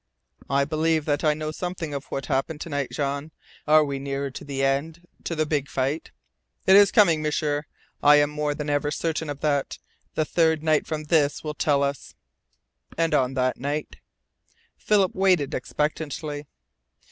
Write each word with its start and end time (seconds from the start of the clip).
"I 0.49 0.65
believe 0.65 1.05
that 1.05 1.23
I 1.23 1.35
know 1.35 1.51
something 1.51 1.93
of 1.93 2.05
what 2.05 2.25
happened 2.25 2.59
to 2.61 2.69
night, 2.69 2.89
Jean. 2.91 3.29
Are 3.67 3.85
we 3.85 3.97
any 3.97 4.05
nearer 4.05 4.31
to 4.31 4.43
the 4.43 4.63
end 4.65 5.07
to 5.25 5.35
the 5.35 5.45
big 5.45 5.69
fight?" 5.69 6.09
"It 6.65 6.75
is 6.75 6.91
coming, 6.91 7.21
M'sieur. 7.21 7.65
I 8.01 8.15
am 8.15 8.31
more 8.31 8.55
than 8.55 8.67
ever 8.67 8.89
certain 8.89 9.29
of 9.29 9.41
that. 9.41 9.77
The 10.15 10.25
third 10.25 10.63
night 10.63 10.87
from 10.87 11.03
this 11.03 11.43
will 11.43 11.53
tell 11.53 11.83
us." 11.83 12.15
"And 12.97 13.13
on 13.13 13.35
that 13.35 13.57
night" 13.59 13.97
Philip 14.87 15.13
waited 15.13 15.53
expectantly. 15.53 16.47